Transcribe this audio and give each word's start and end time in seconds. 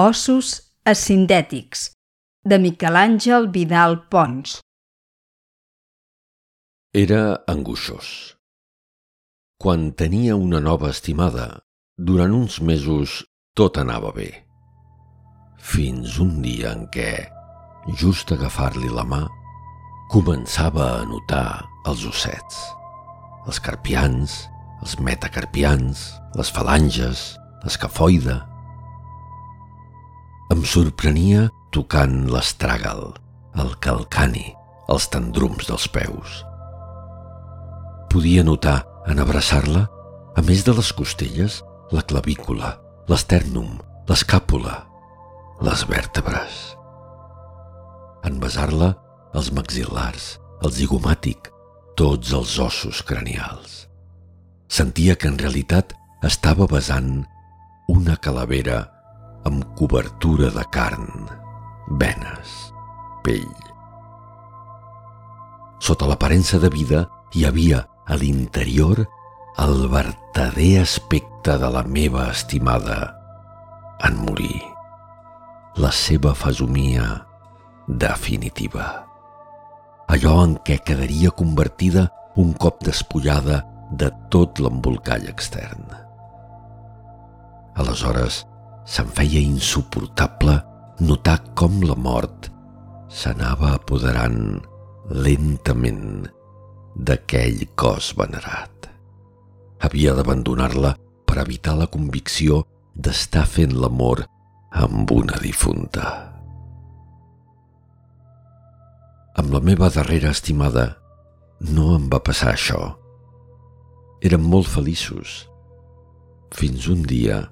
Ossos 0.00 0.48
ascindètics, 0.88 1.90
de 2.48 2.56
Miquel 2.56 2.96
Àngel 2.96 3.50
Vidal 3.52 3.98
Pons. 4.08 4.54
Era 6.96 7.42
angoixós. 7.52 8.08
Quan 9.60 9.90
tenia 9.92 10.38
una 10.40 10.62
nova 10.64 10.88
estimada, 10.94 11.60
durant 12.00 12.32
uns 12.32 12.62
mesos 12.64 13.18
tot 13.52 13.76
anava 13.82 14.14
bé. 14.16 14.30
Fins 15.60 16.16
un 16.24 16.38
dia 16.40 16.72
en 16.72 16.86
què, 16.94 17.12
just 18.00 18.32
agafar-li 18.32 18.88
la 18.88 19.04
mà, 19.04 19.26
començava 20.14 20.86
a 20.94 21.08
notar 21.10 21.66
els 21.92 22.06
ossets, 22.08 22.62
els 23.44 23.60
carpians, 23.60 24.46
els 24.80 24.96
metacarpians, 24.96 26.06
les 26.40 26.54
falanges, 26.56 27.34
l'escafoide, 27.66 28.40
em 30.50 30.62
sorprenia 30.66 31.46
tocant 31.70 32.24
l'estràgal, 32.30 33.04
el 33.62 33.70
calcani, 33.84 34.48
els 34.90 35.06
tendrums 35.12 35.68
dels 35.68 35.86
peus. 35.94 36.40
Podia 38.10 38.42
notar, 38.42 38.80
en 39.06 39.22
abraçar-la, 39.22 39.84
a 40.34 40.42
més 40.46 40.64
de 40.66 40.74
les 40.74 40.90
costelles, 40.98 41.60
la 41.94 42.02
clavícula, 42.02 42.74
l'estèrnum, 43.10 43.78
l'escàpula, 44.10 44.74
les 45.62 45.86
vèrtebres. 45.86 46.60
En 48.26 48.42
besar-la, 48.42 48.92
els 49.38 49.52
maxil·lars, 49.54 50.32
el 50.66 50.74
zigomàtic, 50.74 51.52
tots 51.94 52.34
els 52.34 52.58
ossos 52.58 53.04
cranials. 53.06 53.84
Sentia 54.70 55.14
que 55.14 55.30
en 55.30 55.38
realitat 55.38 55.94
estava 56.26 56.66
besant 56.70 57.20
una 57.90 58.16
calavera 58.18 58.88
amb 59.48 59.64
cobertura 59.78 60.50
de 60.54 60.64
carn, 60.72 61.28
venes, 62.00 62.72
pell. 63.24 63.70
Sota 65.80 66.08
l'aparença 66.10 66.60
de 66.60 66.68
vida 66.72 67.06
hi 67.34 67.46
havia 67.48 67.84
a 68.06 68.18
l'interior 68.20 69.06
el 69.60 69.86
vertader 69.92 70.80
aspecte 70.82 71.56
de 71.58 71.70
la 71.72 71.82
meva 71.84 72.28
estimada 72.30 73.00
en 74.06 74.16
morir, 74.24 74.60
la 75.76 75.90
seva 75.92 76.34
fesomia 76.34 77.26
definitiva. 77.86 78.86
Allò 80.10 80.40
en 80.44 80.56
què 80.66 80.80
quedaria 80.84 81.30
convertida 81.30 82.08
un 82.40 82.52
cop 82.54 82.80
despullada 82.86 83.60
de 83.90 84.10
tot 84.30 84.60
l'embolcall 84.62 85.26
extern. 85.30 85.84
Aleshores, 87.80 88.44
se'm 88.90 89.10
feia 89.14 89.38
insuportable 89.38 90.56
notar 91.06 91.38
com 91.54 91.78
la 91.86 91.94
mort 91.94 92.48
s'anava 93.20 93.76
apoderant 93.76 94.58
lentament 95.10 96.26
d'aquell 96.94 97.62
cos 97.78 98.10
venerat. 98.18 98.88
Havia 99.86 100.14
d'abandonar-la 100.18 100.96
per 101.26 101.38
evitar 101.42 101.76
la 101.78 101.86
convicció 101.86 102.64
d'estar 102.94 103.46
fent 103.46 103.76
l'amor 103.78 104.24
amb 104.82 105.10
una 105.14 105.38
difunta. 105.42 106.06
Amb 109.38 109.54
la 109.54 109.62
meva 109.62 109.88
darrera 109.94 110.34
estimada 110.34 110.88
no 111.70 111.94
em 111.94 112.10
va 112.10 112.20
passar 112.26 112.56
això. 112.56 112.82
Érem 114.20 114.42
molt 114.42 114.68
feliços. 114.68 115.46
Fins 116.50 116.90
un 116.90 117.06
dia 117.06 117.44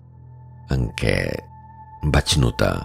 en 0.74 0.88
què 1.00 1.16
vaig 2.14 2.36
notar 2.42 2.76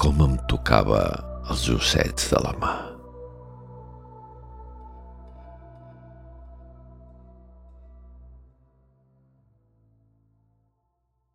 com 0.00 0.24
em 0.24 0.34
tocava 0.50 1.04
els 1.50 1.68
ossets 1.70 2.32
de 2.32 2.40
la 2.44 2.52
mà. 2.60 2.74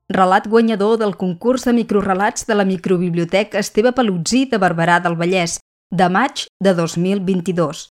Relat 0.09 0.47
guanyador 0.49 0.97
del 0.97 1.13
concurs 1.21 1.67
de 1.67 1.73
microrelats 1.77 2.47
de 2.49 2.57
la 2.57 2.65
microbiblioteca 2.65 3.61
Esteve 3.61 3.93
Palutzí 3.93 4.47
de 4.49 4.57
Barberà 4.57 4.97
del 5.05 5.15
Vallès, 5.19 5.59
de 5.93 6.09
maig 6.09 6.47
de 6.59 6.73
2022. 6.73 7.85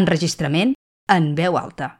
Enregistrament 0.00 0.72
en 1.12 1.34
veu 1.36 1.60
alta. 1.60 1.98